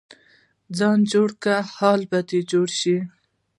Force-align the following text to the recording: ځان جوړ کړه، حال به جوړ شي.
ځان 0.77 0.99
جوړ 1.11 1.29
کړه، 1.43 1.57
حال 1.75 2.01
به 2.09 2.19
جوړ 2.51 2.67
شي. 2.79 2.97